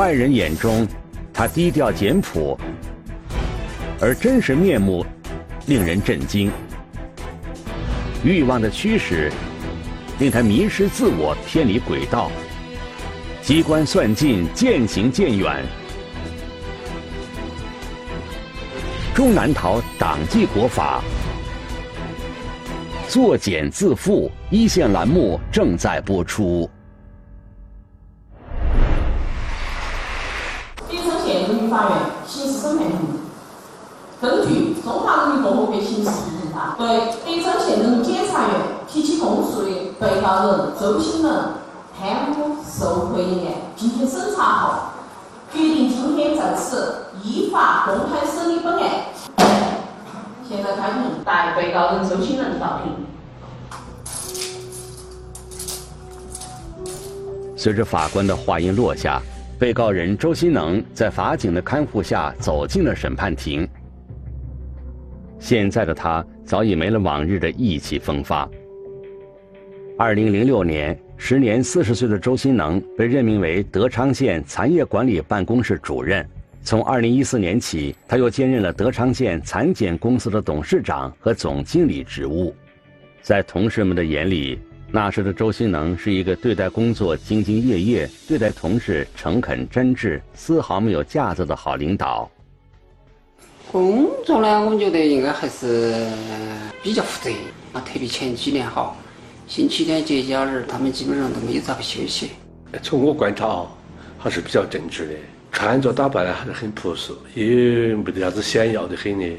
[0.00, 0.88] 外人眼中，
[1.30, 2.58] 他低调简朴，
[4.00, 5.04] 而真实面目
[5.66, 6.50] 令人震惊。
[8.24, 9.30] 欲望的驱使
[10.18, 12.32] 令他迷失自我，偏离轨道。
[13.42, 15.62] 机关算尽，渐行渐远。
[19.14, 21.02] 终难逃党纪国法，
[23.06, 24.30] 作茧自缚。
[24.48, 26.70] 一线栏目正在播出。
[35.22, 38.56] 《中华人民共和国刑事诉讼法》，对北城县人民检察院
[38.88, 39.68] 提起公诉的
[40.00, 41.52] 被告人周新能
[41.98, 44.72] 贪污受贿一案进行审查后，
[45.52, 48.90] 决定今天在此依法公开审理本案。
[50.48, 52.92] 现在开庭，带被告人周新能到庭。
[57.56, 59.20] 随着法官的话音落下，
[59.58, 63.68] 被告人周新能在法警的看护下走进了审判庭。
[65.40, 68.48] 现在的他早已没了往日的意气风发。
[69.98, 76.24] 二零零六年，时年四十岁的周新能被任命为德昌县残业管理办公室主任。
[76.62, 82.54] 从二零一四年起，他又兼任了德昌县残检公司的董事长和总经理职务。
[83.22, 84.58] 在同事们的眼里，
[84.90, 92.30] 那时的周新能是一个对待工作兢兢业业、对待同事诚恳真挚、丝毫没有架子的好领导。
[93.70, 95.94] 工作呢，我觉得应该还是
[96.82, 97.30] 比较负责
[97.72, 98.92] 啊，特别前几年哈，
[99.46, 102.30] 星期天节假日他们基本上都没有咋个休息。
[102.82, 103.66] 从我观察啊，
[104.18, 105.14] 还是比较正直的，
[105.52, 109.38] 穿着打扮呢还是很朴素，也没得啥子显耀的很的。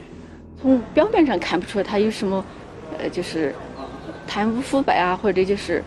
[0.61, 2.43] 从表面上看不出来他有什么，
[2.97, 3.53] 呃，就是。
[4.27, 5.83] 贪污腐败啊，或者就是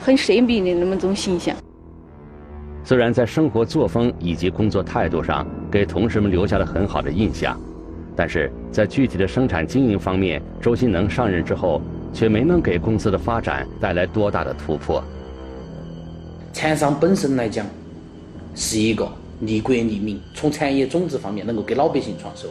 [0.00, 1.54] 很神秘的那么种形象。
[2.84, 7.60] 虽然在生活作风以及工作态度上给同事们留下了很好的印象，
[8.14, 11.80] 但是在具体的生产经营方面，周新能上任之后
[12.12, 15.02] 却没能给公司的发展带来多大的突破。
[16.52, 17.66] 蚕商本身来讲，
[18.54, 22.46] 是一个利国利民，从产业种植方面能够给老百姓创收。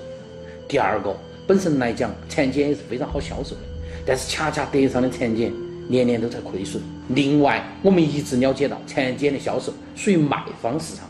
[0.68, 3.62] 第二个，本身来讲，蚕茧也是非常好销售的。
[4.04, 5.54] 但是恰恰德商的蚕茧
[5.88, 6.82] 年年都在亏损。
[7.10, 11.08] 另外，我们一直了解到，蚕茧的销售属于卖方市场，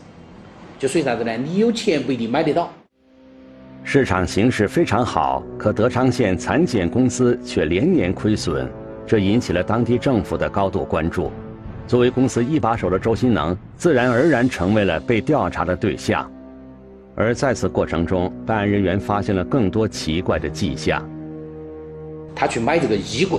[0.78, 1.34] 就属于啥子呢？
[1.38, 2.70] 你有钱不一定买得到。
[3.84, 8.70] 市场形势非常好，可德昌县蚕茧公司却连年亏损，
[9.06, 11.30] 这引起了当地政府的高度关注。
[11.86, 16.30] 作为公司一把手的周新能，自然而然成为了被调查的对象。
[17.14, 21.06] 而在此过程中，办案人员发现了更多奇怪的迹象。
[22.34, 23.38] 他去买这个衣柜，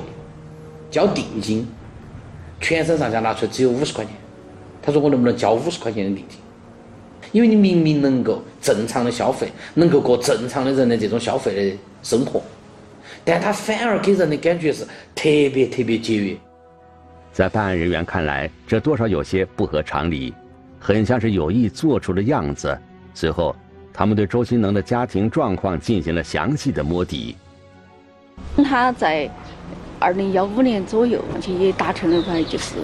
[0.92, 1.66] 交定金，
[2.60, 4.14] 全身上下拿出来只有五十块钱。
[4.82, 6.38] 他说：“我能不能交五十块钱的定金？
[7.34, 12.42] 因为你明明能够正常的消费，能够过正常的人的这种消费的生活，
[13.26, 15.24] 但他反而给人的感觉是特
[15.54, 16.38] 别特别节约。”
[17.34, 20.32] 在办案人员看来，这多少有些不合常理，
[20.80, 22.78] 很像是有意做出的样子。
[23.16, 23.56] 随后，
[23.92, 27.36] 他们对周新能的家庭状况进行了详细的摸底。
[28.64, 29.28] 他在
[29.98, 32.76] 二零幺五年左右，而且也达成了块就是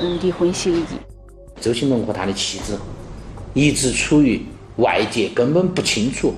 [0.00, 0.84] 嗯离婚协议。
[1.60, 2.78] 周新龙和他的妻子
[3.54, 4.42] 一直处于
[4.76, 6.34] 外界根本不清楚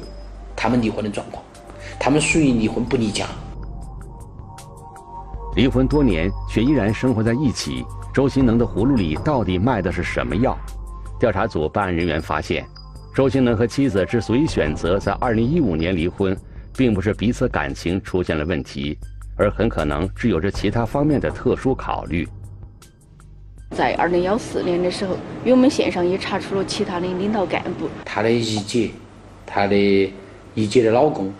[0.55, 1.43] 他们离婚的状况，
[1.99, 3.27] 他们属于离婚不离家。
[5.57, 7.85] 离婚多年却依然生活在一起，
[8.15, 10.57] 周新能的葫芦里到底卖的是什么药？
[11.19, 12.65] 调查组办案人员发现，
[13.15, 16.37] 周新能和妻子之所以选择在二零一五年离婚。
[16.79, 18.99] 并不是彼此感情出现了问题，
[19.35, 22.29] 而很可能是有着其他方面的特殊考虑。
[23.71, 25.15] 在二零幺四年的时候，
[25.45, 28.91] 因为我们县上也查出了其他的领导干部，他的一姐，
[29.45, 30.13] 他的
[30.55, 31.33] 一姐的老公，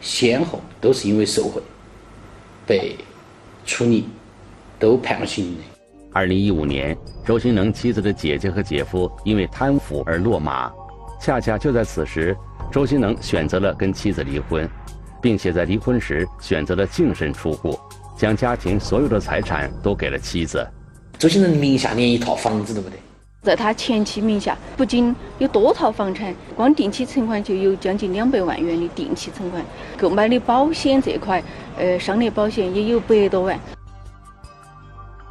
[0.00, 1.62] 先后都是因为受贿
[2.66, 2.96] 被
[3.64, 4.08] 处理，
[4.78, 5.60] 都判了刑的。
[6.12, 10.70] 二零一五年，周新能妻子的姐姐和姐夫因为贪腐而落马，
[11.20, 12.36] 恰恰就在此时。
[12.70, 14.68] 周新能选择了跟妻子离婚，
[15.22, 17.78] 并且在离婚时选择了净身出户，
[18.14, 20.66] 将家庭所有的财产都给了妻子。
[21.18, 22.96] 周新能名下连一套房子都没得，
[23.42, 29.60] 在他前妻名下不仅有多套房产，光定期存款就有将近两百万元的定期存款，
[29.98, 31.42] 购买的保险这块，
[31.76, 33.58] 呃，商业保险也有百多万。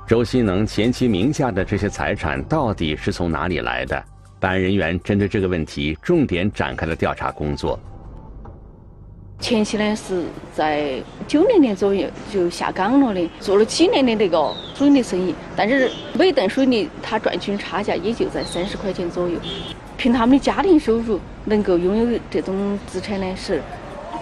[0.06, 4.04] 周新能前妻名下的这些财产到底是从哪里来的？
[4.42, 7.80] 办案人员针对这个问题重点展开了调查工作。
[9.40, 10.24] 前期呢是
[10.54, 19.40] 在九零年左右就下岗了的，做了几年的那个水泥生意，但是每吨水泥他赚取的差价也就在三十块钱左右。
[19.96, 23.62] 凭他们的家庭收入，能够拥有这种资产呢，是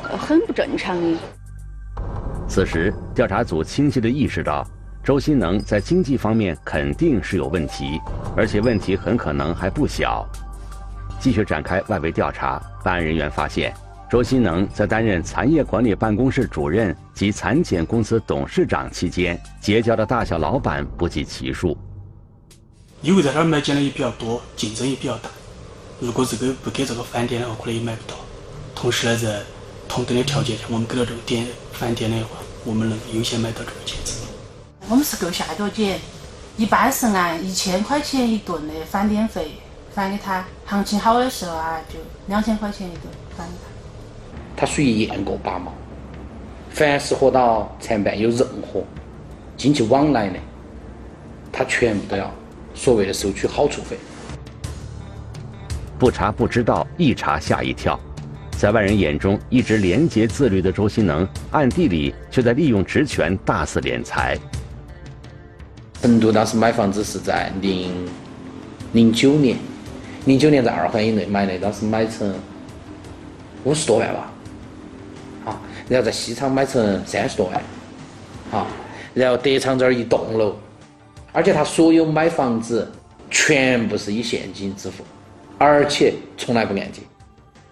[0.04, 1.18] 很不正常的。
[2.48, 4.66] 此时，调查组清晰地意识到，
[5.04, 8.00] 周新能在经济方面肯定是有问题，
[8.36, 10.28] 而且问题很可能还不小。
[11.20, 13.74] 继续展开外围调查，办案人员发现。
[14.10, 21.76] 周新能在担任残业管理办公室主任及残检公司董事长期间，结交的大小老板不计其数。
[23.02, 25.30] 因为在那儿买捡的也比较多，竞争也比较大。
[26.00, 28.18] 如果这个不给这个饭店的话，可能也买不到。
[28.76, 29.42] 同时呢，在
[29.88, 34.26] 同等的条件下，我们给了这个店饭店的话，我们能优先买到这个茄子。
[34.88, 36.00] 我们是够下多捡，
[36.58, 39.52] 一般是按一千块钱一顿的返点费
[39.94, 43.04] 返给他，行情好的时候啊，就两千块钱一顿
[43.36, 43.75] 返给他。
[44.56, 45.74] 他属于严格把毛，
[46.70, 48.82] 凡是和到残办有任何
[49.58, 50.40] 经济往来的，
[51.52, 52.32] 他全部都要
[52.74, 53.98] 所谓的收取好处费。
[56.00, 58.00] 不查不知道，一查吓一跳，
[58.58, 64.38] 在外人眼中一直廉洁自律的周新能，暗地里却在利用职权大肆敛财。
[66.02, 67.92] 成都当时买房子是在零
[68.94, 69.58] 零九年，
[70.26, 72.34] 零九年在二环以内买的，当时买成
[73.64, 74.32] 五十多万吧。
[75.88, 77.62] 然后在西昌买成三十多万，
[78.52, 78.68] 啊，
[79.14, 80.56] 然后德昌这儿一栋楼，
[81.32, 82.92] 而且他所有买房子
[83.30, 85.04] 全部是以现金支付，
[85.58, 87.02] 而且从来不按揭，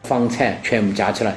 [0.04, 1.36] 房产全部加起来，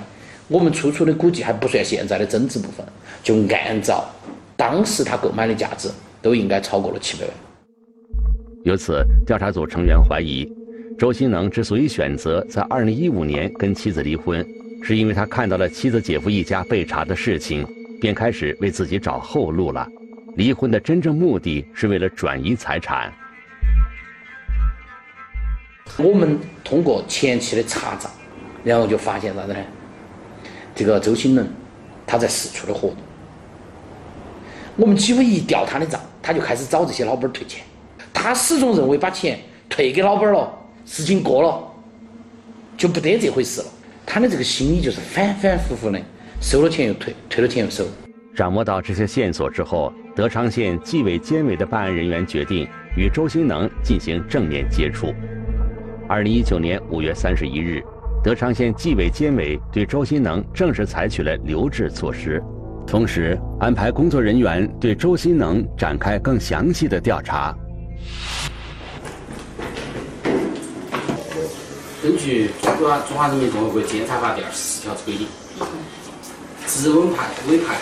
[0.48, 2.84] 我们初初的估计还不算现在的增值部分，
[3.22, 4.04] 就按照
[4.54, 5.88] 当时他购买的价值，
[6.20, 7.34] 都应该超过了七百万。
[8.64, 10.46] 由此，调查组成员怀疑，
[10.98, 14.44] 周新能之所以选择在二零一五年跟妻子离婚。
[14.82, 17.66] 是因为他看到了妻子姐夫一家被查的事情，
[18.00, 19.88] 便开始为自己找后路了。
[20.36, 23.12] 离婚的真正目的是为了转移财产。
[25.98, 28.10] 我们通过前期的查账，
[28.62, 29.58] 然后就发现啥子呢？
[30.74, 31.48] 这个周新能
[32.06, 32.98] 他在四处的活动。
[34.76, 37.64] 我们几乎一调他的账，他就开始找这些老板退钱。
[38.12, 39.38] 他始终认为把钱
[39.68, 40.52] 退给老板了，
[40.84, 41.66] 事情过了，
[42.76, 43.66] 就不得这回事了。
[44.06, 46.00] 他的这个心理就是反反复复的，
[46.40, 47.84] 收了钱又退，退了钱又收。
[48.34, 52.66] 掌握到这些线索之后，德昌县纪委监委的办案人员决定
[52.96, 55.12] 与周新能进行正面接触。
[56.08, 57.82] 二零一九年五月三十一日，
[58.22, 62.42] 德昌县纪委监委对周新能正式采取了留置措施，
[62.86, 67.56] 同时安排工作人员对周新能展开更详细的调查。
[72.06, 72.46] 根据
[72.78, 75.26] 《中华中华人民共和国监察法》第二十四条规定，
[76.64, 77.78] 直委派委派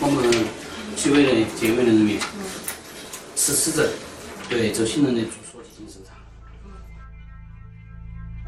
[0.00, 0.28] 我们
[0.96, 2.18] 纪委的监委的人员
[3.36, 3.88] 持此证
[4.48, 6.14] 对周新能的住所进行审查。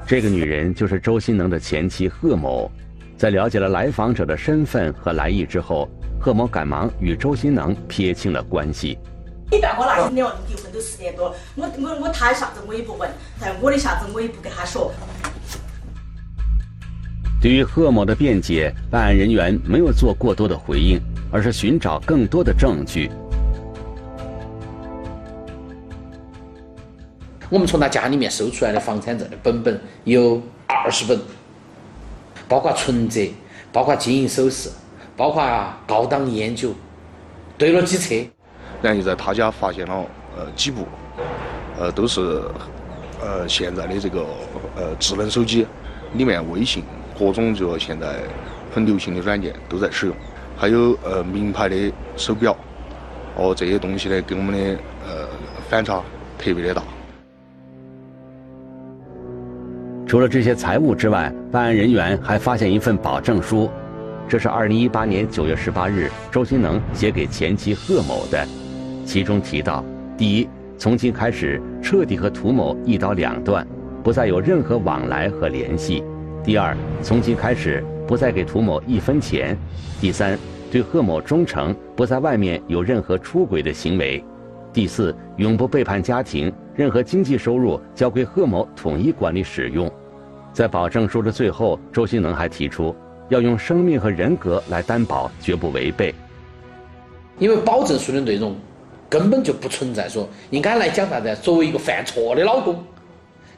[0.09, 2.69] 这个女人就是周新能的前妻贺某。
[3.17, 5.89] 在了解了来访者的身份和来意之后，
[6.21, 8.99] 贺某赶忙与周新能撇清了关系。
[9.53, 14.91] 你带我那天的离婚都十年多了，我我我他的啥子我也不问，但我的啥子我也不跟他说。
[17.39, 20.99] 对于贺某的辩解，办案人员没有做过多的回应，
[21.31, 23.11] 而是寻找更多的证据。
[27.51, 31.21] 我们从他家里面搜出来的房产证的本本有二十本，
[32.49, 33.31] 包括存折，
[33.71, 34.71] 包括金银首饰，
[35.15, 35.45] 包括
[35.87, 36.73] 高档烟酒，
[37.59, 38.15] 堆了几车。
[38.83, 39.95] 然后又在他家发现了
[40.37, 40.87] 呃几部，
[41.79, 42.43] 呃都是
[43.21, 44.27] 呃现在的这个
[44.77, 45.67] 呃智能手机，
[46.15, 46.83] 里面微信
[47.19, 48.17] 各种就现在
[48.75, 50.17] 很流行的软件都在使用，
[50.57, 52.57] 还有呃名牌的手表，
[53.37, 55.29] 哦这些东西呢跟我们的呃
[55.69, 56.03] 反差
[56.37, 56.83] 特别的大。
[60.07, 63.71] 除了这些财物之外，办案人员还发现一份保证书，
[64.29, 68.47] 这是二零一八年九月十八日周新能写给前妻贺某的。
[69.05, 69.85] 其中提到：
[70.17, 73.67] 第一，从今开始彻底和涂某一刀两断，
[74.03, 76.03] 不再有任何往来和联系；
[76.43, 79.57] 第二，从今开始不再给涂某一分钱；
[80.01, 80.39] 第三，
[80.71, 84.23] 对贺某忠诚，不在外面有任何出轨的行为；
[84.73, 89.91] 第四，永不背叛家庭，任何经济收入交归贺某统一管理使用。
[90.53, 92.95] 在保证书的最后，周新能还提出
[93.29, 96.15] 要用生命和人格来担保，绝不违背。
[97.39, 98.55] 因为保证书的内容。
[99.13, 101.37] 根本就不存在说应该来讲啥子？
[101.43, 102.83] 作为一个犯错的老公，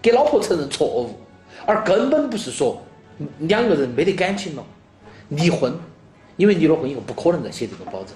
[0.03, 1.15] 给老婆承认错误，
[1.65, 2.83] 而根本不是说
[3.39, 4.65] 两个人没得感情了，
[5.29, 5.73] 离婚，
[6.37, 8.09] 因为离了婚以后不可能再写这个保证，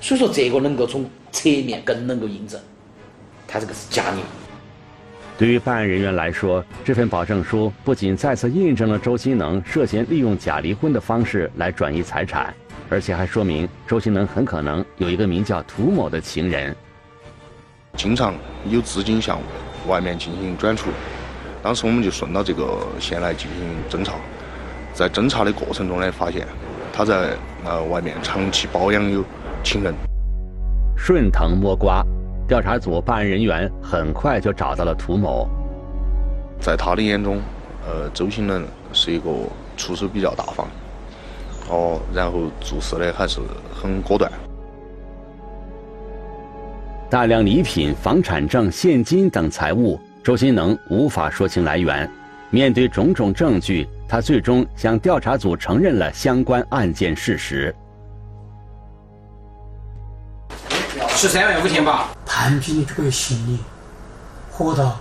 [0.00, 2.60] 所以说这个能够从侧面更能够印证，
[3.48, 4.20] 他这个是假离。
[5.36, 12.54] 对于办案人员来说，这份保证书不仅再次印证了周新能涉嫌利用假离婚的方式来转移财产，
[12.90, 16.74] 而且还说明周新能很可能有一个名叫涂某的情人，
[17.96, 18.34] 经常
[18.66, 19.38] 有资金向
[19.86, 20.90] 外面进行转出。
[21.62, 24.14] 当时我们就顺到这个线来进行侦查，
[24.92, 26.44] 在侦查的过程中呢，发现
[26.92, 29.24] 他在呃外面长期包养有
[29.62, 29.94] 情人。
[30.96, 32.04] 顺藤摸瓜。
[32.48, 35.48] 调查组办案人员很快就找到了涂某，
[36.60, 37.40] 在他的眼中，
[37.86, 39.30] 呃，周新能是一个
[39.76, 40.66] 出手比较大方，
[41.70, 43.40] 哦，然后做事呢还是
[43.72, 44.30] 很果断。
[47.08, 52.10] 大量礼品、房产证、现金等财物，周新能无法说清来源。
[52.50, 57.74] 面对种种证据，他最终向调查组承认了相关案件事实。
[61.08, 62.08] 十三万五千八。
[62.26, 63.58] 判定你这个心理，
[64.50, 64.98] 和到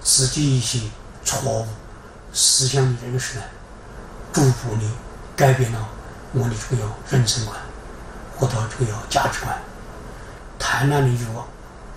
[0.00, 0.78] 自己一些
[1.24, 1.66] 错误
[2.32, 3.44] 思想的这个事呢，
[4.32, 4.82] 逐步的
[5.34, 5.88] 改变了
[6.34, 7.58] 我的这个人生观，
[8.34, 9.54] 和到这个价值观。
[10.58, 11.46] 贪婪的欲望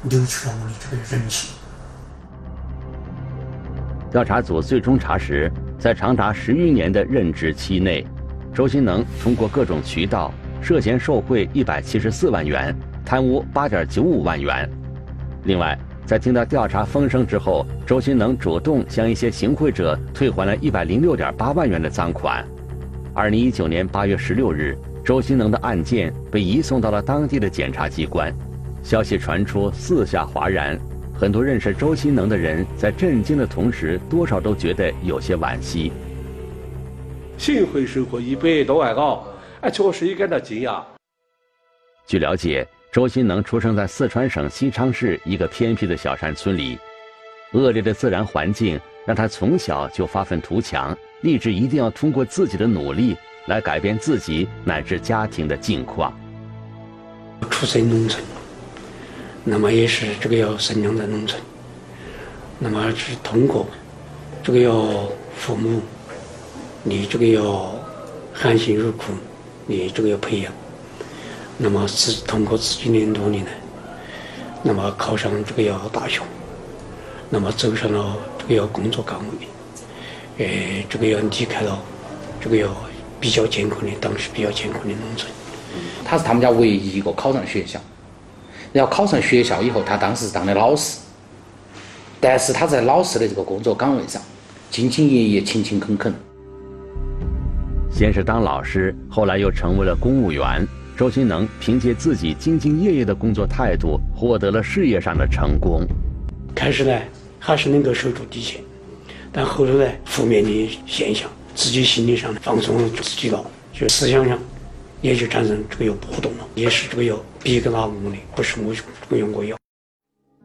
[0.01, 1.55] 扭曲了我的这个人性。
[4.11, 8.05] 调查组最终查实，在长达十余年的任职期内，
[8.53, 12.75] 周新能通过各种渠道涉嫌受贿一百七十四万元。
[13.05, 14.69] 贪污八点九五万元。
[15.43, 22.43] 另外，在听到调查风声之后，周新能主动向一些行贿者退还了一百零六点八万元的赃款。
[23.15, 28.35] 二零一九年八月十六日，周新能的案件被移送到了当地的检察机关。
[28.83, 30.77] 消息传出，四下哗然。
[31.17, 35.93] 很多认识周新能的人在震惊的同时，多少都觉得有些惋惜。
[37.37, 39.19] 行贿受贿一百多万啊！
[39.61, 40.83] 哎，确实也感到惊讶。
[42.05, 42.67] 据了解。
[42.91, 46.77] 周新能出生在四川省西昌市一个偏僻的小山村里，
[47.51, 53.17] 恶劣的自然环境让他从小就发愤图强，立志一定要通过自己的努力
[53.47, 56.15] 来改变自己乃至家庭的境况。
[57.49, 58.23] 出生农村，
[59.43, 61.41] 那么也是这个要生长在农村，
[62.59, 63.65] 那么是通过
[64.43, 65.81] 这个要父母，
[66.83, 67.73] 你这个要
[68.31, 69.11] 含辛茹苦，
[69.65, 70.53] 你这个要培养。
[71.57, 73.47] 那么是通过自己的努力呢，
[74.61, 76.21] 那么考上这个要大学，
[77.31, 79.47] 那么走上了这个要工作岗位，
[80.37, 80.45] 呃，
[80.89, 81.81] 这个要离开了
[82.41, 82.67] 这个要
[83.19, 85.31] 比较艰苦的当时比较艰苦的农村。
[86.03, 87.79] 他是他们家唯一一个考上学校，
[88.71, 90.99] 然后考上学校以后，他当时是当的老师，
[92.19, 94.21] 但是他在老师的这个工作岗位上，
[94.71, 96.13] 兢兢业业、勤勤恳恳。
[97.91, 100.67] 先是当老师，后来又成为了公务员。
[100.97, 105.85] 周新能凭借自己兢兢业业的工作态度，获得了事业上的成功。
[106.55, 106.97] 开始呢，
[107.37, 108.61] 还是能够守住底线，
[109.37, 114.39] 但后头呢，负面的现象，自己心理上放松了自己了，就思想上
[115.01, 118.73] 也就产生这个有波动了，也是这个有别个拿我的，不是我
[119.09, 119.57] 我用我要。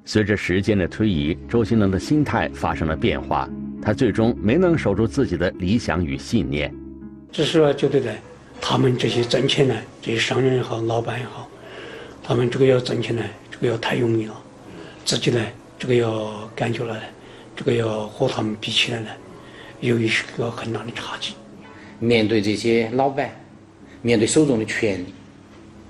[0.04, 3.48] 随着时间的推移，周新能的心态发生了变化，
[3.80, 6.74] 他最终没能守住自己的理想与信念。
[7.30, 8.12] 只是说，觉得呢。
[8.62, 11.48] 他们这些挣钱呢，这些商人也好，老板也好，
[12.22, 14.34] 他们这个要挣钱呢，这个要太容易了，
[15.02, 15.40] 自己呢，
[15.78, 17.00] 这个要感觉了呢，
[17.60, 19.10] 这个要和他们比起来呢，
[19.80, 21.34] 有一个很大的差距。
[21.98, 23.30] 面对这些老板，
[24.00, 25.12] 面对手中的权力，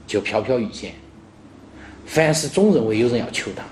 [0.05, 0.93] 就飘飘欲仙。
[2.07, 3.62] 凡是总认为有人要求他，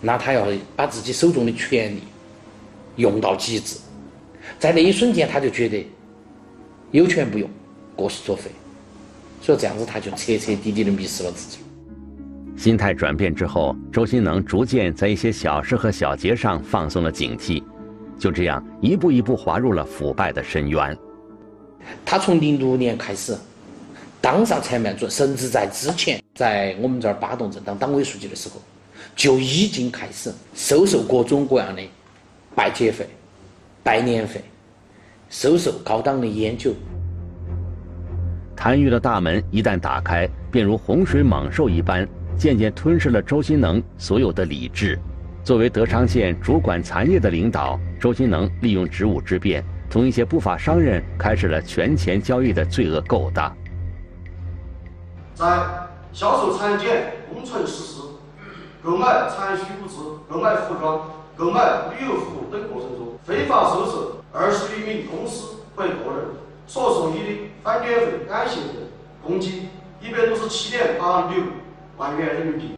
[0.00, 2.00] 那他要把自己手中的权力
[2.96, 3.76] 用到极致，
[4.58, 5.86] 在那一瞬间，他就觉得
[6.92, 7.46] 有权不用。
[7.94, 8.50] 过失作废，
[9.42, 11.58] 所以这样子他就彻彻底底的迷失了自己。
[12.56, 17.62] 心态转变之后，周新能逐渐在一些小事和小节上放松了警惕，
[18.18, 20.96] 就这样一步一步滑入了腐败的深渊。
[22.04, 23.36] 他从零六年开始
[24.20, 28.60] 当上裁办主任，甚至在之前在我们这儿巴洞镇当党委书记的时候，
[29.16, 31.82] 就已经开始收受各种各样的
[32.54, 33.08] 拜节费、
[33.82, 34.40] 拜年费，
[35.28, 36.72] 收受高档的烟酒。
[38.54, 44.98] 贪欲的大门一旦打开，便如洪水猛兽一般，渐渐吞噬了周新能所有的理智。
[45.44, 53.54] 作为德昌县主管残业的领导，周新能利用职务之便，同一些不法商人开始了权钱交易的罪恶勾当。
[55.34, 55.46] 在
[56.12, 58.02] 销售残检、工程实施、
[58.82, 59.96] 购买残需物资、
[60.28, 61.60] 购买服装、购买
[61.90, 66.28] 旅游服务等过程中，非法收受二十余名公司或个人
[66.66, 67.38] 所属意的。
[67.62, 68.66] 返点费感谢费
[69.24, 69.68] 共计
[70.00, 71.44] 一百六十七点八六
[71.96, 72.70] 万元人民币。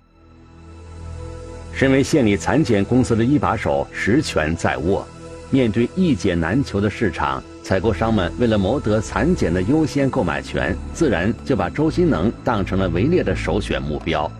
[1.73, 5.07] 身为县里蚕茧公司的一把手，实权在握。
[5.51, 14.31] 面对一检难求的市场，采购商们为了谋得蚕茧的优先购买权，自然就把周新能当成了围猎的首选目标。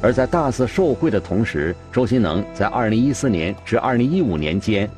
[0.00, 4.88] 而在大肆受贿的同时，周新能在2014年至2015年间，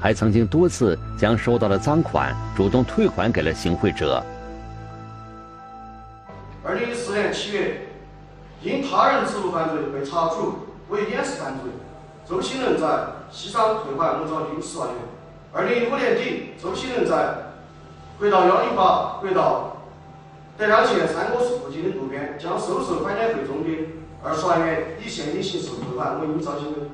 [0.00, 4.24] 还曾经多次将收到的赃款主动退还给了行贿者。
[7.36, 7.88] 七月，
[8.62, 10.54] 因他人职务犯罪被查处
[10.88, 11.70] 为掩饰犯罪，
[12.26, 12.86] 周新能在
[13.30, 14.96] 西昌退还我找军十万元。
[15.52, 17.52] 二零一五年底，周新能在
[18.18, 19.76] 国道幺零八国道
[20.56, 23.68] 德昌县三棵树附近的路边，将收受返点费中的
[24.24, 26.88] 二十万元以现金形式退还我应赵新伟。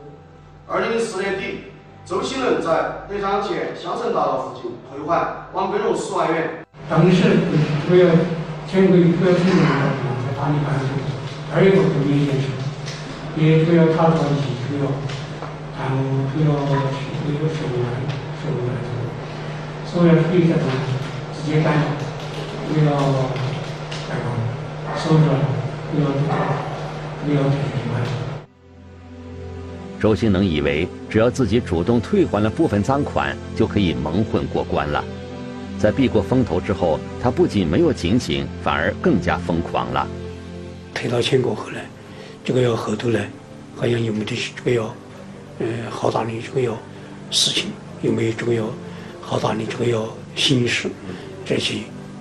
[0.66, 1.70] 二零一四年底，
[2.04, 6.66] 周新能在德昌县香城大道附近退还王根荣十万元。
[6.90, 7.22] 当时
[7.88, 8.10] 主要
[8.68, 10.11] 全国主要承认
[10.42, 10.86] 了在大力犯罪，
[11.54, 12.46] 二一个不明显事，
[13.36, 14.90] 也主要查出一些主要
[15.78, 17.78] 贪污、主要这个受贿、
[18.42, 18.82] 受贿的，
[19.86, 20.52] 所以可以在
[21.32, 21.82] 直接感到
[22.68, 22.90] 主要
[24.08, 24.24] 那个
[24.98, 25.28] 手段
[25.94, 26.06] 主要。
[30.00, 35.04] 周兴能以为只要自己主动退还了部分赃款，就可以蒙混过关了。
[35.78, 40.04] 在避过风头之后，他不仅没有警醒，反而更加疯狂了。
[41.02, 41.80] 退到钱过后呢，
[42.44, 43.18] 这个要后头呢，
[43.74, 44.84] 好像有没得这个要，
[45.58, 46.78] 呃，好大的这个要
[47.28, 48.72] 事情，有没有这个要
[49.20, 50.88] 好大的这个要形式
[51.44, 51.78] 这些，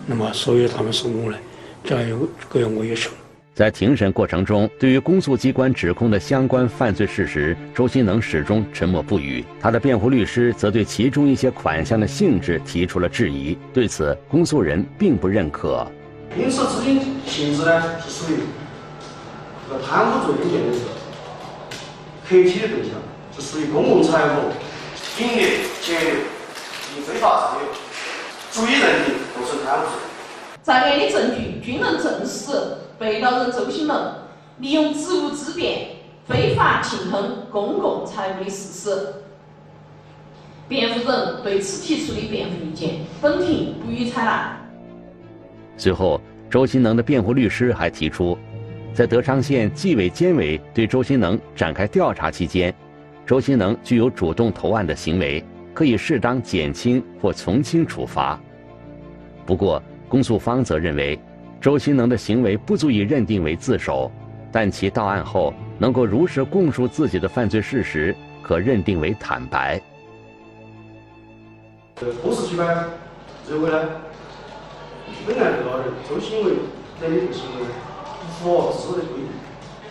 [0.07, 1.37] 那么所有他们送过来，
[1.83, 3.11] 这样有这个要我也收。
[3.53, 9.45] 在庭审过程中，对于公诉机关指控的相关犯罪事实，周新能始终沉默不语。
[9.59, 15.85] 他的辩护律师则对其中一些款项的性质提出了质疑，对此，公诉人并不认可。
[16.35, 18.37] 因此，资金性质呢是属于
[19.71, 20.77] 这个贪污罪里面的
[22.27, 22.91] 客体的对象，
[23.33, 24.51] 是属于公共财物
[25.17, 25.47] 隐匿、
[25.81, 26.15] 截留
[26.93, 27.71] 及非法占有，
[28.51, 29.93] 足以认定构成贪污罪。
[30.61, 32.51] 在案的证据均能证实。
[32.99, 34.13] 被告人周新能
[34.59, 35.87] 利用职务之便
[36.27, 39.13] 非法侵吞公共财物的事实，
[40.67, 44.55] 辩护人对此提出的辩护意见，本庭不予采纳。
[45.77, 48.37] 随后，周新能的辩护律师还提出，
[48.93, 52.73] 在德昌县纪委监委对周新能展开调查期间，
[53.25, 58.39] 周新能具有主动投案的行为，可以适当减轻或从轻处罚。
[59.45, 61.19] 不过，公诉方则认为。
[61.61, 64.11] 周新能的行为不足以认定为自首，
[64.51, 69.79] 但其到案后能够如实供述自己的犯罪事实，可认定为坦白。
[72.23, 72.67] 公诉机关
[73.47, 73.89] 认为呢，
[75.27, 76.53] 本案被告人周新伟
[76.99, 77.67] 等的行为
[78.41, 79.29] 符合治的规定。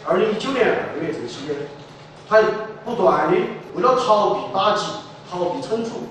[0.06, 1.54] 二零一九年二月这个期间，
[2.28, 2.42] 他
[2.84, 3.36] 不断的
[3.74, 4.86] 为了逃避打击、
[5.30, 6.08] 逃避惩处，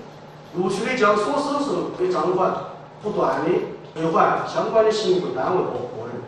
[0.56, 2.54] 陆续的将所收受的赃款
[3.02, 3.52] 不断的。
[3.92, 6.22] 退还相关的行贿单位和个人，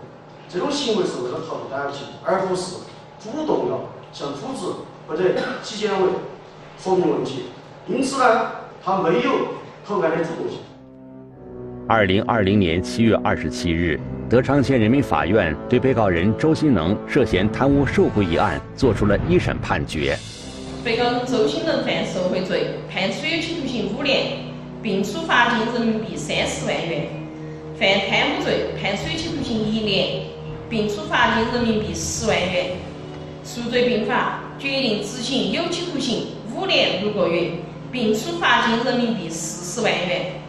[0.50, 1.94] 这种行为是为了逃避逮捕，
[2.26, 2.78] 而不是
[3.20, 4.66] 主动要向组织
[5.08, 6.10] 或者纪检委
[6.78, 7.52] 说明问题。
[7.88, 8.52] 因此呢，
[8.84, 9.32] 他没有
[9.88, 10.58] 投案的主动性。
[11.94, 14.00] 二零二零年七月二十七日，
[14.30, 20.18] 德昌县人民法院对被告人周新能涉嫌贪污受贿一案作出了一审判决。
[20.86, 24.38] 被告人周新能犯受贿罪，判处有期徒刑五年，
[24.82, 27.08] 并处罚金人民币三十万元。
[27.78, 30.28] 犯贪污罪，判处有期徒刑一年，
[30.70, 32.68] 并处罚金人民币十万元。
[33.44, 37.50] 数罪并罚，决定执行有期徒刑五年六个月，
[37.92, 40.40] 并处罚金人民币四十万元。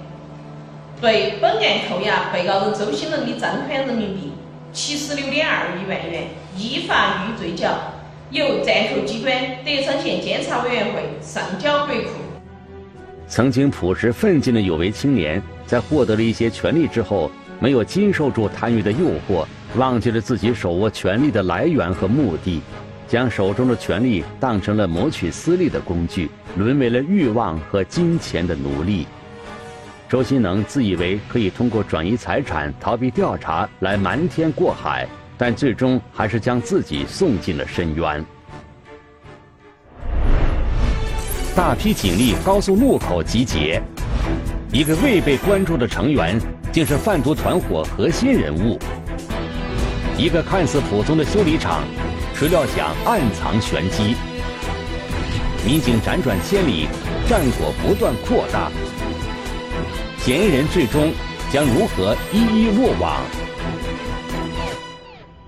[1.03, 4.31] 对本案扣押被告人周新能的赃款人民币
[4.73, 7.77] 七十六点二一万元，依法予以追缴，
[8.31, 9.35] 由暂扣机关
[9.65, 12.11] 德昌县监察委员会上缴国库。
[13.27, 15.43] 曾经朴实奋进的有为青年。
[15.67, 22.63] 在获得了一些权利之后，没有经受住贪欲的诱惑，忘记了自己手握权力的来源和目的，
[23.09, 29.05] 将手中的权力当成了谋取私利的工具，沦为了欲望和金钱的奴隶。
[30.13, 38.23] 周新能自以为可以通过转移财产、逃避调查来瞒天过海，但最终还是将自己送进了深渊。
[41.57, 43.81] 大批警力高速路口集结。
[44.71, 46.39] 一个未被关注的成员，
[46.71, 48.79] 竟是贩毒团伙核心人物。
[50.19, 51.85] 一个看似普通的修理厂，
[52.35, 54.15] 谁料想暗藏玄机。
[55.65, 56.87] 民警辗转千里，
[57.27, 58.71] 战果不断扩大。
[60.25, 61.13] 嫌疑人最终
[61.51, 63.21] 将如何一一落网？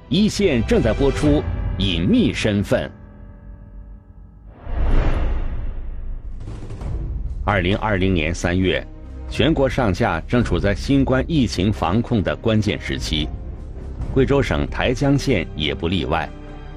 [0.09, 1.29] 一线正在播出
[1.79, 2.91] 《隐秘身份》。
[7.45, 8.85] 二零二零年三月，
[9.31, 13.29] 全国上下正处在新冠疫情防控的关键时期，
[14.13, 16.29] 贵州省台江县也不例外。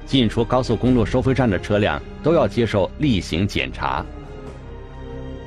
[0.06, 4.06] 进出高速公路收费站的车辆都要接受例行检查。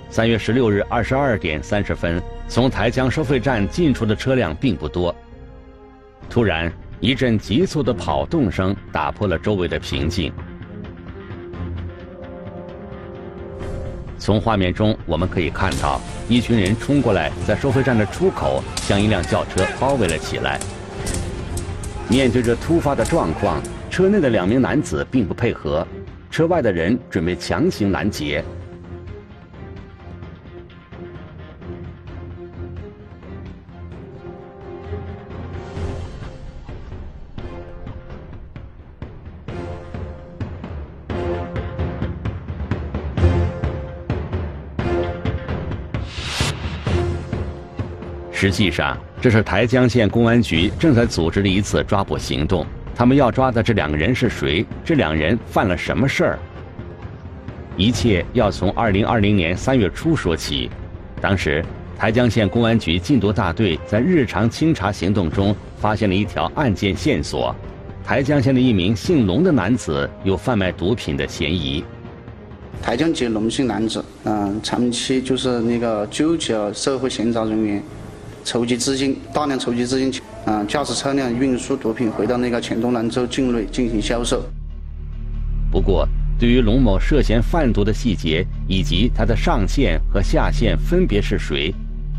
[0.10, 5.16] 三月十六日二十二点三十分，从台江收费站进出的车辆并不多。
[6.30, 10.34] 突然，一阵急促的跑动声打破了周围的平静。
[14.18, 20.60] 从画面中我们可以看到，一群人冲过来，在收费站的出口将一辆轿车包围了起来。
[22.10, 23.64] 面对着突发的状况。
[23.90, 25.86] 车内的两名男子并不配合，
[26.30, 28.42] 车外的人准备强行拦截。
[48.42, 52.66] 实际上，这是台江县公安局正在组织的一次抓捕行动。
[52.96, 54.66] 他们要抓的这两个人是谁？
[54.84, 56.40] 这两人犯了什么事儿？
[57.78, 60.72] 一切要从二零二零年三月初说起。
[61.22, 61.64] 当时，
[61.96, 67.56] 台江县公安局禁毒大队在日常清查行动中发现了一条案件线索：
[68.04, 71.86] 台江县的一名姓龙的男子有贩卖毒品的嫌疑。
[72.82, 77.84] 台江籍龙姓男子，嗯，长期就是那个纠集社会闲杂人员，
[78.44, 80.22] 筹集资金，大量筹集资金。
[80.46, 84.44] 啊，驾驶车辆运输毒品回到那个黔东南州境内进行销售。
[85.72, 86.08] 不过，
[86.40, 91.72] 对于龙某涉嫌贩毒的细节以及他的上线和下线分别是谁，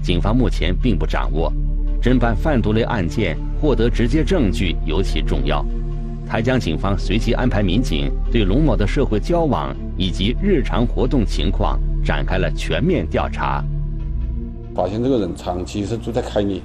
[0.02, 1.52] 警方目前并不掌握。
[2.00, 5.64] 侦办贩毒类案件，获得直接证据尤其重要。
[6.28, 13.62] 台江警方随即安排民警对龙某的社会交往以及日常活动情况展开了全面调查。
[14.74, 16.62] 发现这个人长期是住在凯里。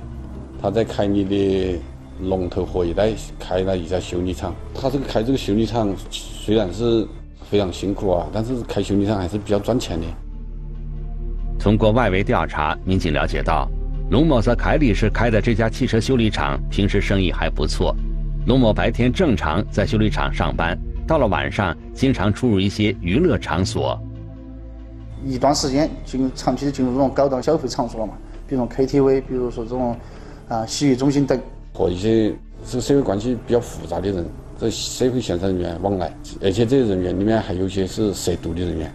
[0.62, 1.80] 他在开你的
[2.22, 4.54] 龙头河一带开了一家修理厂。
[4.74, 7.08] 他这个开这个修理厂虽然是
[7.50, 10.06] 非常辛苦啊，但是开修理厂还是比较赚钱的。
[11.60, 13.70] 通过外围调查，民警了解到，
[14.10, 17.96] 龙某在凯里市开的这家汽车修理厂平时生意还不错。
[18.48, 24.00] 龙某白天正常在修理厂上班，到了晚上经常出入一些娱乐场所。
[25.26, 28.14] 一段时间进长期的进入这种高档消费场所了嘛，
[28.48, 29.96] 比如 KTV，比如说这种。
[30.50, 31.38] 啊，洗浴中心等
[31.74, 32.34] 和一些
[32.66, 34.26] 这社会关系比较复杂的人，
[34.58, 36.10] 这社会闲散人员往来，
[36.42, 38.90] 而且这些人员里面还有些是涉毒的人员。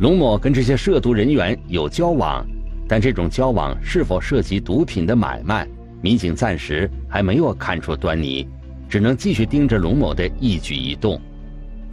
[0.00, 2.46] 龙某跟这些涉毒人员有交往，
[2.86, 5.66] 但这种交往是否涉及毒品的买卖，
[6.02, 8.46] 民警暂时还没有看出端倪，
[8.86, 11.18] 只能继续盯着龙某的一举一动。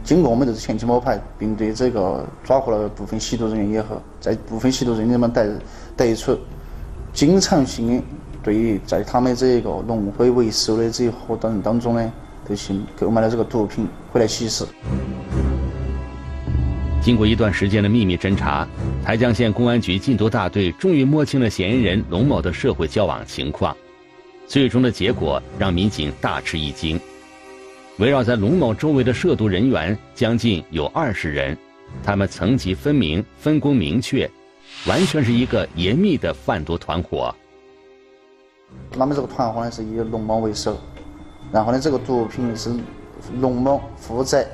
[0.04, 5.58] 经过我们这次前期摸排，并对这个抓获了部分吸毒人员以后，在部分吸毒人员们得
[5.96, 6.36] 得出。
[7.12, 8.02] 经常性
[8.42, 12.12] 对于在他们这一个龙辉为首的这一伙人当中呢，
[12.48, 14.64] 都行购买了这个毒品回来吸食。
[17.00, 18.66] 经过一段时间的秘密侦查，
[19.04, 23.76] 台江县公安局禁毒大队终于摸清了嫌疑人龙某的社会交往情况。
[24.46, 27.00] 最终的结果让民警大吃一惊：
[28.02, 31.56] 围绕在龙某周围的涉毒人员将近有二十人，
[32.02, 34.28] 他们层级分明，分工明确。
[34.88, 37.32] 完全是一个严密的贩毒团伙。
[38.90, 40.76] 他们这个团伙呢是以龙某为首，
[41.52, 42.74] 然后呢这个毒品是
[43.40, 44.44] 龙某负责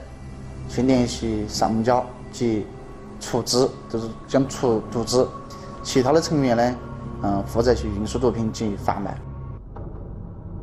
[0.69, 2.67] 去联系上家及
[3.19, 5.27] 出资，就是将出毒资，
[5.83, 6.77] 其他的成员呢，
[7.23, 9.17] 嗯负责去运输毒品及贩卖。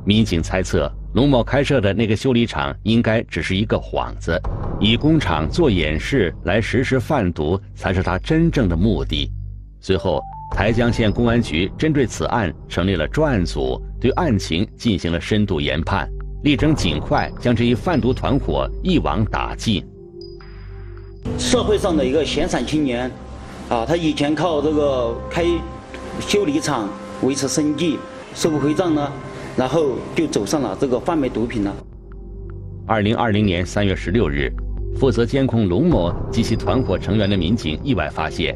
[0.03, 4.37] 民警猜测，龙某开设的那个修理厂应该只是一个幌子，
[4.81, 9.31] 以工厂做掩饰来实施贩毒才是他真正的目的。
[9.79, 10.21] 随后，
[10.53, 16.05] 台江县公安局针对此案成立了专案组，对案情进行了深度研判，
[16.43, 19.81] 力争尽快将这一贩毒团伙一网打尽。
[21.39, 23.09] 社会上的一个闲散青年，
[23.69, 25.45] 啊，他以前靠这个开
[26.19, 26.89] 修理厂
[27.21, 27.97] 维持生计，
[28.33, 29.09] 收不回账呢，
[29.55, 31.73] 然后就走上了这个贩卖毒品了。
[32.87, 34.51] 二零二零年三月十六日，
[34.99, 38.55] 负责监控龙某及其团伙成员的民警意外发现。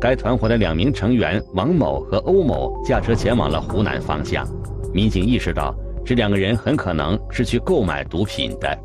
[0.00, 4.46] 该团伙的两名成员王某和欧某驾车前往了湖南方向，
[4.94, 8.78] 民警意识到这两个人很可能是去购买毒品的。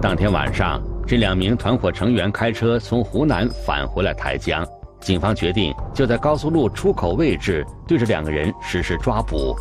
[0.00, 4.62] 当天晚上，这两名团伙成员开车从湖南返回了台江，
[5.00, 9.56] 警方决定就在高速路出口位置对这两个人实施抓捕。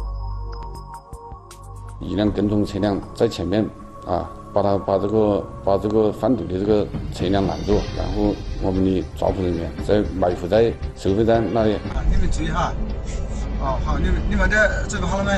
[1.99, 3.67] 一辆跟踪车辆在前面
[4.05, 11.73] 啊，把他把这个把这个贩毒的这个车辆拦住，然后我们的抓捕人员在埋伏在收费站那里。
[11.73, 12.71] 啊你们注意哈，
[13.59, 14.55] 哦好，你们你们这
[14.87, 15.31] 准备好了没？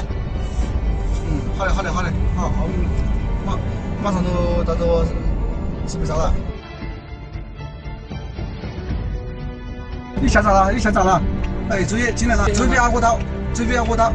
[1.32, 2.76] 嗯，好的好的好的，好，我们
[3.46, 3.58] 马
[4.04, 5.06] 马上就到这个
[5.88, 6.34] 指挥站了。
[10.22, 11.22] 你下闸了，你下闸了，
[11.70, 13.18] 哎，注意进来了，注意不要握刀，
[13.54, 14.12] 注意不要握刀。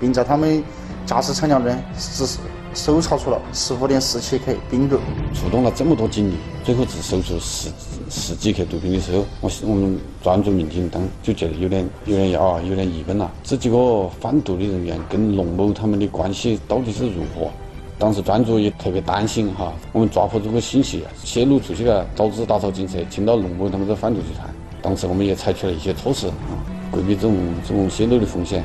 [0.00, 0.62] 并在他们
[1.04, 2.38] 驾驶车辆中只是
[2.74, 4.98] 搜查出了十五点四七克冰毒。
[5.34, 7.70] 出动了这么多警力，最后只搜出十
[8.10, 13.30] 十几克毒品的时候，我我们专注民警当就觉得有点有点啊有点疑问了。
[13.42, 17.50] 这几个贩毒的人员跟龙某他们的关系到底是如何？
[17.98, 24.46] 当时专组也特别担心哈，我们抓获这个信息泄露出去了，导致打草惊蛇，惊到龙某他们这贩毒集团。
[24.82, 27.34] 当时我们也采取了一些措施啊，规避这种
[27.66, 28.62] 这种泄露的风险。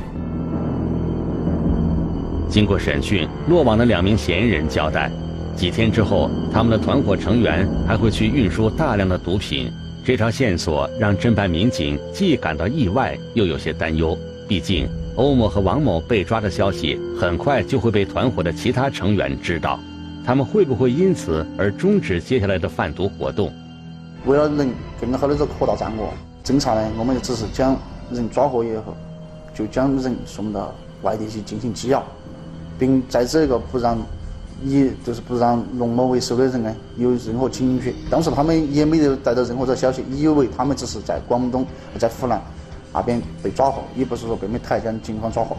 [2.51, 5.09] 经过审讯，落网的两名嫌疑人交代，
[5.55, 9.71] 几天之后，他们的团伙成员还会去运输大量的毒品。
[10.03, 14.17] 这条线索让侦办民警既感到意外，又有些担忧。
[14.49, 14.85] 毕竟，
[15.15, 19.79] 欧某和王某被抓的消息很快就会被团伙的其他成员知道，
[20.25, 23.49] 他们会不会因此而终止接下来的贩毒活动？
[24.25, 27.77] 为了能更好的这扩大战果，侦查呢，我们只是将
[28.11, 28.93] 人抓获以后，
[29.53, 32.03] 就将人送到外地去进行羁押。
[32.81, 33.95] 并在这个不让
[34.65, 37.93] 以就是不让龙某为首的人呢有任何警觉。
[38.09, 41.63] 当时他们也没有得到任何这消息，以为他们只是在广东、
[41.99, 42.41] 在湖南
[42.91, 45.55] 那边被抓获，也不是说被我们台江警方抓获。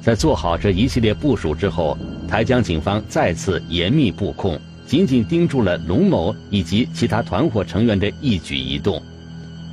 [0.00, 9.02] 在做好这一系列部署之后，台江警方再次严密布控，紧紧盯住了龙某以及其他团伙成员的一举一动。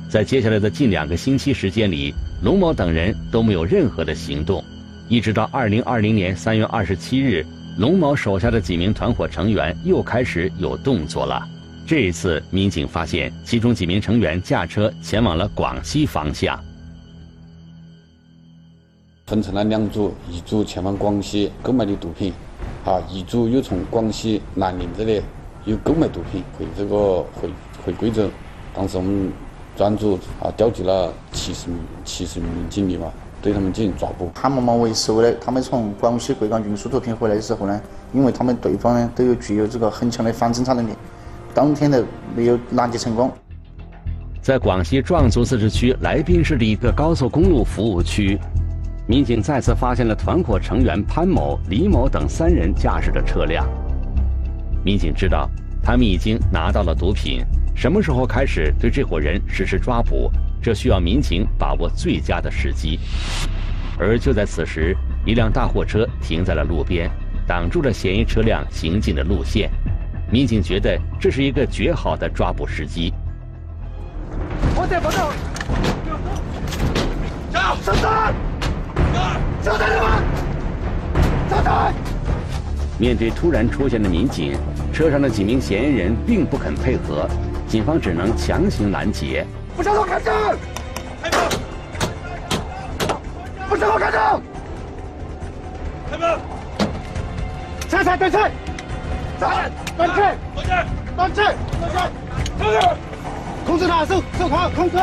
[0.08, 4.64] 在接下来的近两个星期时间里，龙某等人都没有任何的行动。
[5.10, 7.44] 一直到二零二零年三月二十七日，
[7.78, 11.44] 龙某手下的几名团伙成员又开始有动作了。
[11.84, 16.56] 这一次，民警发现其中几名成员驾车前往了广西方向，
[19.26, 22.32] 分成了两组，一组前往广西购买的毒品，
[22.84, 25.20] 啊，一组又从广西南宁这里
[25.64, 27.50] 又购买毒品回这个回
[27.84, 28.30] 回贵州。
[28.72, 29.32] 当时我们
[29.76, 33.12] 专组啊调集了七十名七十名警力嘛。
[33.42, 34.30] 对他们进行抓捕。
[34.34, 37.80] 潘某某为首的，他们从广西贵港运输毒品回来的时候呢，
[38.12, 40.92] 因为他们对方呢都有具有这个很强的反侦查能力，
[41.54, 42.04] 当天的
[42.36, 43.30] 没有拦截成功。
[44.42, 48.38] 在广西壮族自治区来宾市的一个高速公路服务区，
[49.06, 53.66] 民警再次发现了团伙成员潘某、李某等三人驾驶的车辆。
[54.82, 55.48] 民警知道，
[55.82, 57.44] 他们已经拿到了毒品，
[57.76, 60.30] 什么时候开始对这伙人实施抓捕？
[60.62, 62.98] 这需要民警把握最佳的时机，
[63.98, 67.10] 而就在此时，一辆大货车停在了路边，
[67.46, 69.70] 挡住了嫌疑车辆行进的路线。
[70.30, 73.12] 民警觉得这是一个绝好的抓捕时机。
[74.76, 75.32] 我在报道，
[77.52, 77.76] 加油！
[77.82, 78.34] 上山！
[79.62, 80.22] 上山了吗？
[81.48, 81.94] 上山！
[82.98, 84.54] 面对突然出现的民警，
[84.92, 87.28] 车上的几名嫌疑人并不肯配合，
[87.66, 89.46] 警方只能强行拦截。
[89.80, 90.58] 不向后开枪！
[91.22, 91.40] 开门！
[93.66, 94.42] 不向后开枪！
[96.10, 96.38] 开门！
[97.88, 98.36] 下车断气！
[99.38, 100.16] 断断气！
[100.54, 100.70] 断气！
[101.16, 101.40] 断气！
[102.58, 102.96] 停手！
[103.64, 104.98] 控制他，手手铐，控制。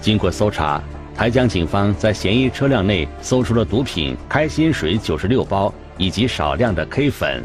[0.00, 0.80] 经过搜查，
[1.16, 5.74] 台江警方在嫌疑车辆内搜出了毒品“开心水”九十六包。
[5.98, 7.42] 以及少量的 K 粉，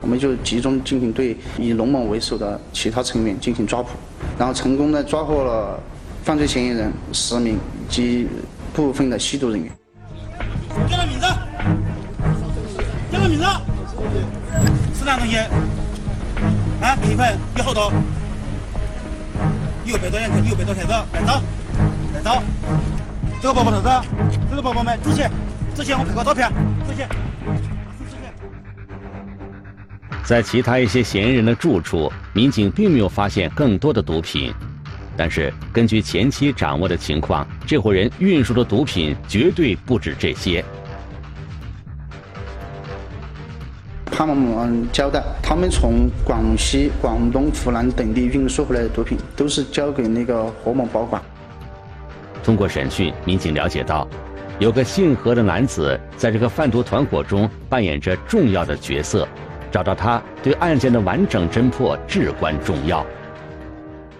[0.00, 3.90] 我们就集中进行对以龙某为首的其他成员进行抓捕，
[4.38, 5.80] 然后成功的抓获了
[6.22, 7.58] 犯罪嫌疑人十名
[7.88, 8.28] 及
[8.74, 9.72] 部分的吸毒人员。
[10.88, 11.26] 叫他名字，
[13.10, 13.44] 叫他名字，
[14.98, 15.36] 是哪东西？
[16.82, 17.90] 啊，K 粉有好多，
[19.86, 21.42] 有百多两克，有百多台子，来找，
[22.14, 22.42] 来找，
[23.40, 23.88] 这个包包头子，
[24.50, 25.30] 这个包包买之前。
[25.76, 26.50] 之前我拍过照片。
[26.88, 27.06] 之前，
[30.24, 34.54] 在其他一些嫌疑人的住处，民警并没有发现更多的毒品，
[35.18, 40.64] 但是根据前期掌握的情况，这伙人运输的毒品绝对不止这些。
[44.10, 51.20] 潘某某交代，他们从广西、广东、湖南等地运输回来的毒品，都是交给那个何某保管。
[52.42, 54.08] 通过审讯，民警了解到，
[54.58, 59.28] 有个姓何的男子在这个贩毒团伙中扮演着重要的角色，
[59.70, 63.04] 找到他对案件的完整侦破至关重要。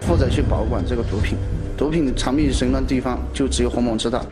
[0.02, 1.38] 负责去保管这个毒品，
[1.74, 4.26] 毒品藏匿什么地方，就只有何某知道。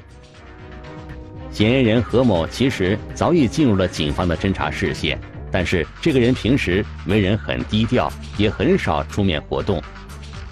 [1.50, 5.18] 嫌疑人何某其实早已进入了警方的侦查视线，
[5.50, 9.82] 但是这个人平时为人很低调，也很少出面活动。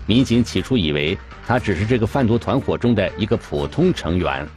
[0.06, 4.48] 民警起初以为他只是这个贩毒团伙中的一个普通成员。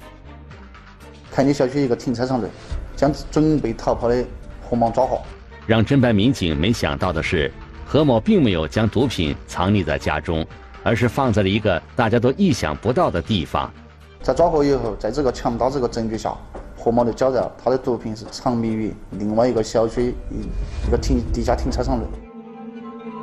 [1.35, 2.47] 看你小区一个停车场内，
[2.95, 4.23] 将准备逃跑的
[4.63, 5.19] 何某抓获。
[5.67, 7.51] 让侦办民警没想到的是，
[7.85, 10.47] 何某并没有将毒品藏匿在家中，
[10.81, 13.69] 而是放在了一个大家都意想不到的地方。
[14.21, 16.33] 在抓获以后，在这个强大这个证据下，
[16.77, 22.05] 何某就交代他的毒品是藏匿于另外一个小区一一个停地下停车场内。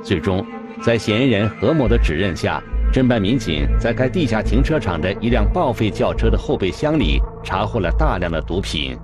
[0.04, 0.44] 最终，
[0.84, 8.98] 在嫌疑人何某的指认下，侦办民警在该地下停车场的一辆报废轿车的后备箱里查获了大量的毒品。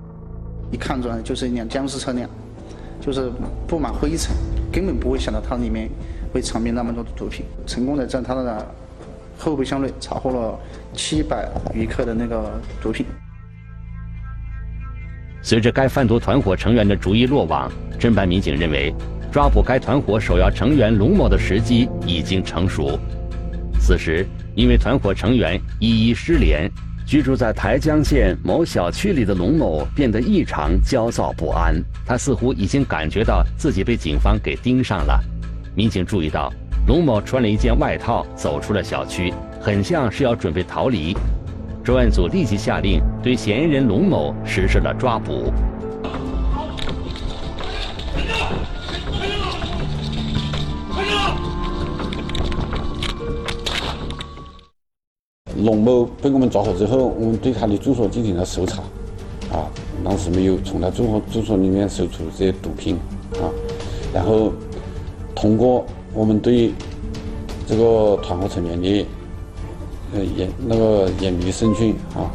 [0.71, 2.29] 一看出来就是一辆僵尸车辆，
[3.01, 3.31] 就是
[3.67, 4.35] 布满灰尘，
[4.71, 5.89] 根本不会想到它里面
[6.31, 7.43] 会藏匿那么多的毒品。
[7.65, 8.65] 成功的在他的。
[9.41, 10.59] 后备箱内查获了
[10.93, 13.05] 七百余克的那个毒品。
[15.41, 18.93] 随着该贩毒团伙成员的逐一落网，侦办民警认为，
[19.31, 22.99] 抓捕该团伙首要成员龙某的时机已经成熟。
[23.89, 24.23] 此时，
[24.53, 26.69] 因为团伙成员一一失联，
[27.07, 31.73] 居住在台江县某小区里的龙某变得异常焦躁不安。
[32.05, 35.19] 他似乎已经感觉到自己被警方给盯上了。
[35.73, 36.53] 民警注意到。
[36.87, 41.17] 龙某穿了一件外套走出了小区，很像是要准备逃离。
[41.83, 45.51] 专案组立即下令对嫌疑人龙某实施了抓捕。
[55.63, 58.81] 龙某被我们抓获之后，我们对他的住所进行了搜查，
[59.51, 59.69] 啊，
[60.03, 62.95] 当时没有从他住所住所里面搜出这些毒品，
[63.33, 63.47] 啊，
[64.13, 64.51] 然后
[65.35, 65.85] 通过。
[66.11, 66.73] 我们对
[67.67, 69.05] 这个团伙成员的
[70.11, 72.31] 呃严那个严密审讯啊，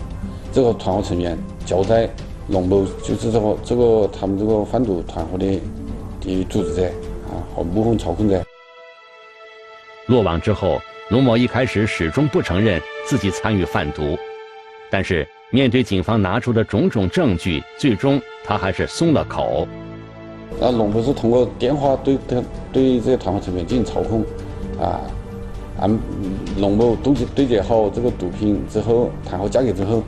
[0.52, 2.08] 这个团伙成员交代
[2.50, 5.60] 龙某就是这个这个他们这个贩毒团伙的
[6.20, 6.86] 的组织者
[7.26, 8.40] 啊和幕后操控者。
[10.06, 10.78] 落网之后，
[11.10, 14.18] 龙某一开始始终不承认自己参与贩毒，
[14.90, 19.68] 但是面对警方拿出的种种证据，最终他还是松了口。
[20.58, 24.22] 那龙某是通过电话对对对这些团伙成员进行操控，
[24.80, 25.00] 啊，
[25.80, 25.98] 安
[26.58, 30.02] 龙某对接对接好这个毒品之后，谈好价格之后，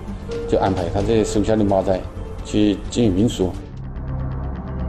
[0.48, 2.00] 就安排他这些手下的马仔
[2.44, 3.52] 去进行运输。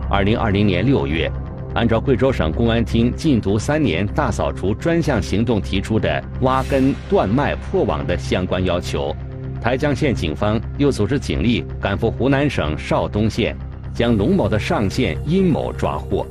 [0.09, 1.29] 二零二零年六月，
[1.77, 9.15] 按照贵州省公安厅禁毒三年大扫除专项行动提出的挖根断脉破网的相关要求，
[9.61, 13.55] 台江县警方又组织警力赶赴湖南省邵东县。
[13.93, 16.23] 将龙某的上线阴谋抓获，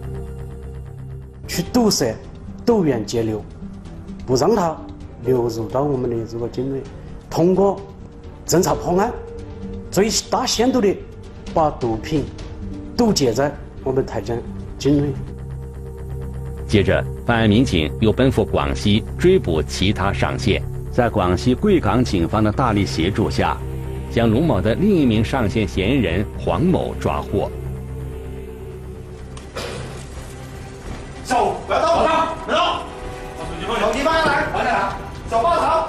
[1.48, 2.14] 去堵塞
[2.64, 3.44] 毒源截流，
[4.24, 4.76] 不让他
[5.24, 6.80] 流入到我们的这个境内。
[7.28, 7.80] 通过
[8.46, 9.12] 侦查破案，
[9.90, 10.96] 最大限度的
[11.52, 12.24] 把毒品
[12.96, 14.38] 堵截在我们台江
[14.78, 15.12] 境内。
[16.66, 23.56] 接着，办案民警又奔赴广西追捕其他上线，在广西贵港警方的大力协助下。
[24.10, 27.50] 将龙某的另一名上线嫌疑人黄某抓获。
[31.22, 32.06] 走，不要动，
[32.46, 32.64] 别动，
[33.78, 34.88] 手机放下来，放下来，
[35.28, 35.88] 手抱头，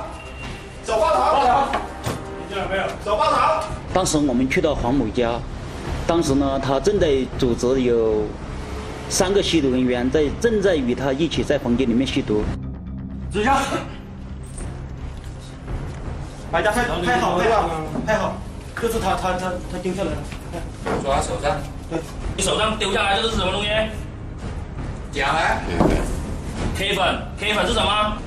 [0.83, 1.71] 手抱头，抱头，
[2.49, 2.83] 听见了没有？
[3.05, 3.65] 手抱头。
[3.93, 5.39] 当时我们去到黄某家，
[6.05, 8.23] 当时呢，他正在组织有
[9.09, 12.43] 三个吸毒人员在正在与他一起在房间里面吸毒。
[13.31, 13.57] 坐下。
[16.51, 17.69] 把家拍拍好，对吧？
[18.05, 18.37] 拍好，
[18.81, 20.17] 就是他，他，他，他丢下来了。
[21.03, 21.57] 抓他手上。
[21.89, 21.99] 对，
[22.35, 23.69] 你手上丢下来这是什么东西？
[25.11, 25.61] 讲来。
[26.77, 27.05] K 粉
[27.39, 28.17] ，K 粉是什么？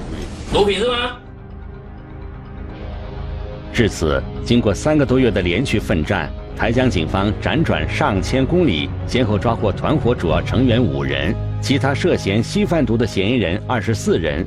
[0.53, 1.16] 毒品是吗？
[3.72, 14.46] 至此，经过三个多月的连续奋战，台江警方辗转上千公里，先后抓获团伙主要成员五人，其他涉嫌吸贩毒的嫌疑人二十四人，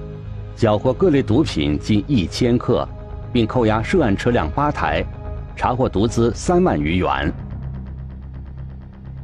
[0.56, 2.88] 缴获各类毒品近一千克。
[3.32, 5.04] 并扣押涉案车辆八台，
[5.56, 7.34] 查获毒资三万余元。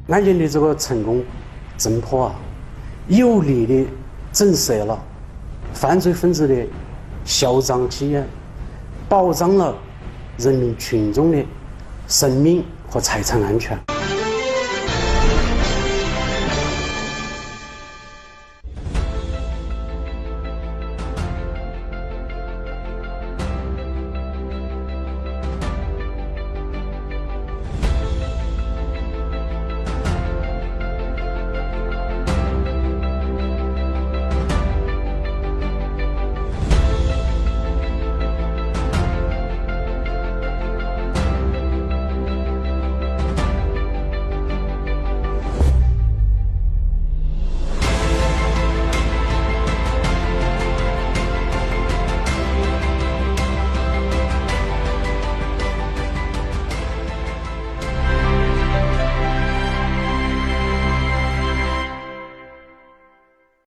[0.08, 1.24] 案件的这个成功
[1.78, 2.36] 侦破啊，
[3.08, 3.86] 有力的
[4.34, 5.00] 震慑了
[5.76, 6.66] 犯罪分子的
[7.24, 8.28] 嚣张气焰，
[9.08, 9.76] 保障了
[10.40, 11.46] 人民群众的
[12.08, 13.89] 生命和财产安全。